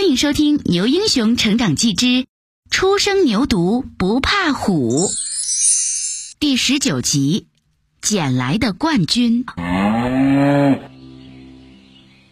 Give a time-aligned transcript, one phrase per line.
[0.00, 2.24] 欢迎收听《牛英雄成长记之
[2.70, 5.08] 初生牛犊不怕虎》
[6.38, 7.48] 第十九集
[8.08, 9.44] 《捡来的冠军》。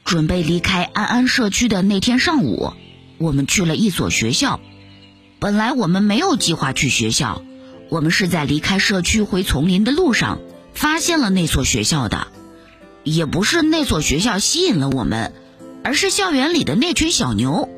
[0.02, 2.72] 准备离开安安社区的那天上午，
[3.19, 4.60] 我们去了一所学校。
[5.38, 7.42] 本来我们没有计划去学校，
[7.90, 10.40] 我们是在离开社区回丛林的路上
[10.72, 12.28] 发现了那所学校的。
[13.04, 15.35] 也不是那所学校吸引了我们。
[15.85, 17.69] 而是校园里的那群小牛，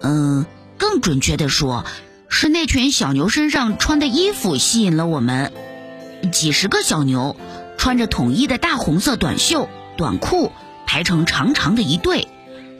[0.00, 0.46] 嗯，
[0.78, 1.84] 更准确的说，
[2.28, 5.52] 是那群小牛身上穿的衣服吸引了我们。
[6.32, 7.36] 几十个小牛
[7.78, 10.50] 穿着统一的大红色短袖短裤，
[10.86, 12.26] 排成长长的一队，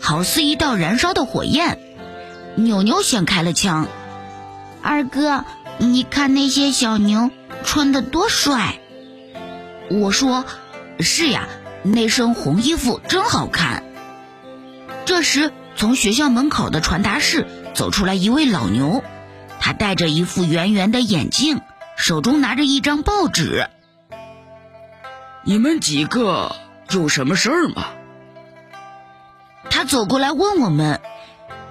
[0.00, 1.78] 好似一道燃烧的火焰。
[2.56, 3.86] 牛牛先开了枪
[4.82, 5.44] ：“二哥，
[5.78, 7.30] 你看那些小牛
[7.62, 8.80] 穿的多帅！”
[9.90, 10.44] 我说
[10.98, 11.46] ：“是呀，
[11.82, 13.84] 那身红衣服真好看。”
[15.16, 19.02] 这时，从学校门口的传达室走出来一位老牛，
[19.58, 21.62] 他戴着一副圆圆的眼镜，
[21.96, 23.66] 手中拿着一张报纸。
[25.42, 26.54] 你们几个
[26.90, 27.86] 有什么事儿吗？
[29.70, 31.00] 他走过来问我们：“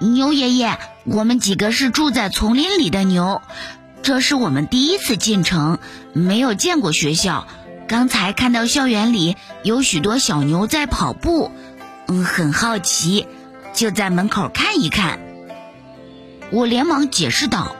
[0.02, 3.42] 牛爷爷，我们几个是住在丛林里的牛，
[4.02, 5.78] 这是我们第一次进城，
[6.12, 7.46] 没有见过学校。
[7.86, 11.52] 刚才看到校园里有许多小牛在跑步。”
[12.08, 13.26] 嗯，很好奇，
[13.74, 15.20] 就在门口看一看。
[16.52, 17.74] 我连忙解释道：“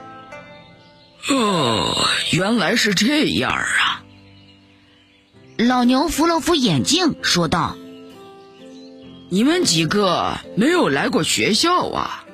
[1.31, 1.95] 哦，
[2.31, 4.03] 原来是这样啊！”
[5.57, 7.77] 老牛扶了扶眼镜，说道
[9.31, 12.25] ：“你们几个没有来过学校啊？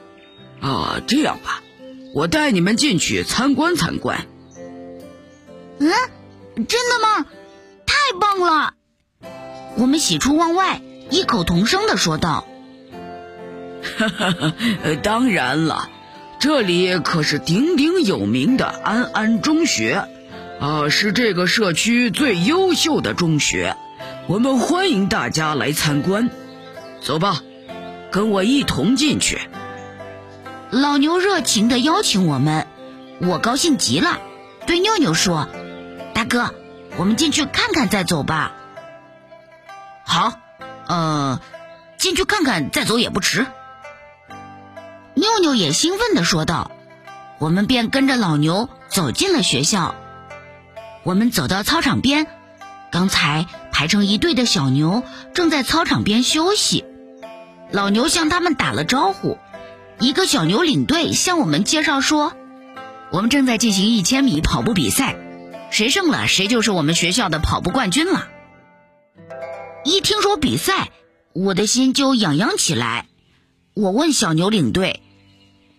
[0.61, 1.61] 啊，这样吧，
[2.13, 4.25] 我带你们进去参观参观。”
[5.79, 5.91] 嗯，
[6.55, 7.25] 真的吗？
[7.85, 8.73] 太棒了！
[9.77, 10.81] 我们喜出望外。
[11.13, 12.43] 异口同声的说道
[13.99, 14.53] ：“哈哈哈，
[15.03, 15.89] 当然了，
[16.39, 20.07] 这里可是鼎鼎有名的安安中学，
[20.59, 23.77] 啊，是这个社区最优秀的中学，
[24.25, 26.31] 我们欢迎大家来参观。
[26.99, 27.43] 走吧，
[28.11, 29.39] 跟我一同进去。”
[30.71, 32.65] 老牛热情的邀请我们，
[33.21, 34.19] 我高兴极了，
[34.65, 35.47] 对妞妞说
[36.15, 36.55] ：“大哥，
[36.97, 38.55] 我们进去看看再走吧。”
[40.03, 40.39] 好。
[40.93, 41.39] 呃，
[41.97, 43.47] 进去看看再走也不迟。
[45.15, 46.69] 妞妞也兴奋地说道
[47.39, 49.95] ：“我们便跟着老牛走进了学校。
[51.01, 52.27] 我们走到操场边，
[52.91, 55.01] 刚才排成一队的小牛
[55.33, 56.85] 正在操场边休息。
[57.71, 59.39] 老牛向他们打了招呼。
[59.99, 62.33] 一个小牛领队向我们介绍说：
[63.09, 65.15] 我们正在进行一千米跑步比赛，
[65.71, 68.27] 谁胜了谁就是我们学校的跑步冠军了。”
[69.85, 70.91] 一听说比赛，
[71.33, 73.07] 我的心就痒痒起来。
[73.73, 75.01] 我问小牛领队：“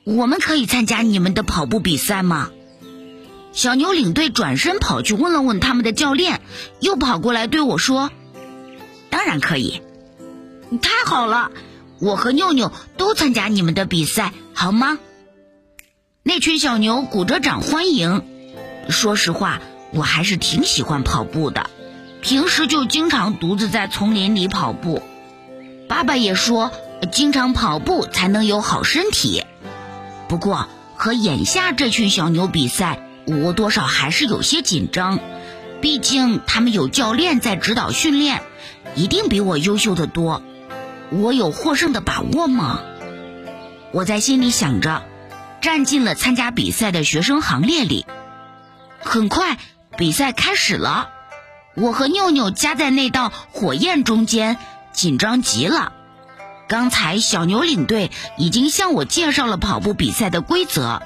[0.04, 2.50] 我们可以参加你们的跑步比赛吗？”
[3.52, 6.42] 小牛领队转身跑去问了问他们的教练，
[6.80, 8.10] 又跑过来对我说
[9.08, 9.80] ：“当然可以，
[10.82, 11.50] 太好了！
[11.98, 14.98] 我和妞妞都参加你们的比赛，好吗？”
[16.22, 18.22] 那群小牛鼓着掌欢迎。
[18.90, 19.62] 说实话，
[19.92, 21.70] 我还是挺喜欢跑步的。
[22.24, 25.02] 平时就经常独自在丛林里跑步，
[25.90, 26.72] 爸爸也说，
[27.12, 29.44] 经常跑步才能有好身体。
[30.26, 35.20] 不过和眼下这群小牛比赛，我多少还是有些紧张，
[35.82, 38.40] 毕竟他们有教练在指导训练，
[38.94, 40.40] 一定比我优秀的多。
[41.10, 42.80] 我有获胜的把握吗？
[43.92, 45.02] 我在心里想着，
[45.60, 48.06] 站进了参加比赛的学生行列里。
[49.00, 49.58] 很快，
[49.98, 51.10] 比赛开始了。
[51.74, 54.56] 我和妞妞夹在那道火焰中间，
[54.92, 55.92] 紧张极了。
[56.68, 61.02] 刚才小牛领队已经向我介绍了跑步比赛的规则，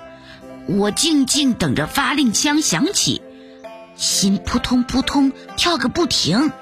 [0.66, 3.22] 我静静等着发令枪响起，
[3.96, 6.52] 心扑通扑通跳个不停。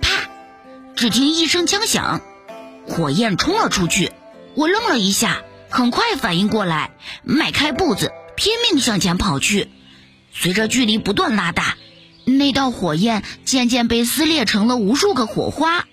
[0.00, 0.28] 啪！
[0.94, 2.20] 只听一声枪响，
[2.86, 4.12] 火焰冲了出去。
[4.54, 5.38] 我愣了一下，
[5.70, 6.92] 很快反应过来，
[7.22, 9.70] 迈开步子，拼命向前跑去。
[10.32, 11.76] 随着距离不断拉大。
[12.24, 15.86] 那道火焰渐渐被撕裂成了无数个火花，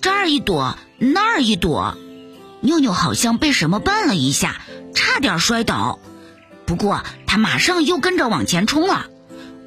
[0.00, 1.96] 这儿一朵，那儿一朵。
[2.60, 4.60] 妞妞好像被什么绊了一下，
[4.94, 5.98] 差点摔倒。
[6.64, 9.06] 不过她马上又跟着往前冲了。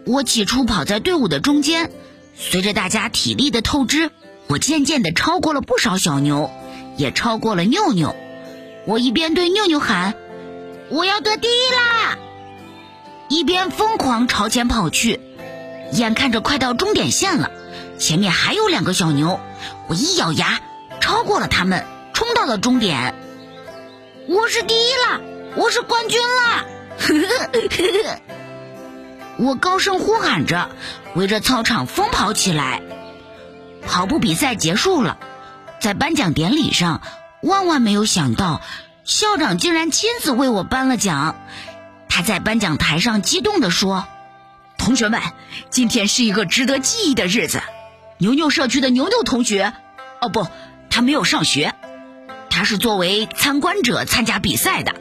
[0.06, 1.92] 我起初跑在队伍的中间，
[2.36, 4.12] 随着大家体力的透支，
[4.48, 6.50] 我渐渐地超过了不少小牛，
[6.98, 8.16] 也超过了妞妞。
[8.88, 10.16] 我一边对妞妞喊
[10.90, 12.18] ：“我要得第一啦！”
[13.30, 15.20] 一边疯狂朝前跑去。
[15.92, 17.52] 眼看着快到终点线了，
[17.98, 19.40] 前面还有两个小牛，
[19.88, 20.60] 我一咬牙
[21.02, 23.16] 超过了他们，冲到了终点。
[24.28, 25.22] 我是第一了，
[25.56, 26.66] 我是冠军了！
[29.38, 30.70] 我高声呼喊着，
[31.16, 32.82] 围着操场疯跑起来。
[33.88, 35.18] 跑步比赛结束了，
[35.80, 37.02] 在颁奖典礼上，
[37.42, 38.62] 万万没有想到，
[39.06, 41.36] 校长竟然亲自为我颁了奖。
[42.08, 44.06] 他在颁奖台上激动地说
[44.90, 45.22] ：“同学们，
[45.70, 47.62] 今天是一个值得记忆的日子。
[48.18, 49.72] 牛牛社区的牛牛同学，
[50.20, 50.48] 哦不，
[50.90, 51.76] 他没有上学，
[52.50, 54.96] 他是作为参观者参加比赛的，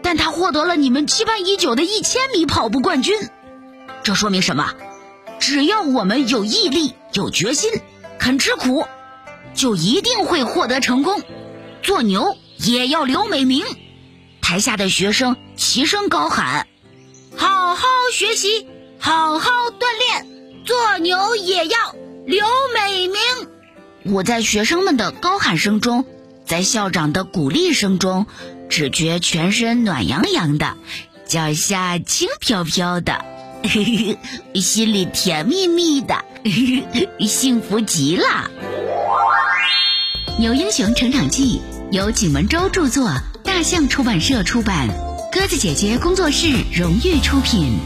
[0.00, 3.18] 但他获得了你们期盼已久的一千米跑步冠军。
[4.04, 4.74] 这说明什么？
[5.40, 7.68] 只要我们有毅力、有决心、
[8.16, 8.86] 肯吃苦，
[9.54, 11.20] 就一定会获得成功。
[11.82, 13.64] 做牛也要留美名。”
[14.40, 16.68] 台下的学生齐声高喊
[17.36, 18.68] ：“好好学习，
[19.00, 20.26] 好好锻炼，
[20.64, 21.94] 做牛也要
[22.26, 23.18] 留美名！”
[24.14, 26.04] 我在学生们的高喊声中，
[26.46, 28.26] 在校长的鼓励声中，
[28.68, 30.76] 只觉全身暖洋洋的，
[31.26, 33.24] 脚下轻飘飘的，
[34.54, 36.24] 心里甜蜜蜜的，
[37.26, 38.50] 幸福极了。
[40.38, 41.60] 《牛英雄成长记》
[41.92, 43.10] 由景文洲著作。
[43.42, 44.88] 大象出版社出版，
[45.32, 47.78] 鸽子姐姐工作室荣誉出品。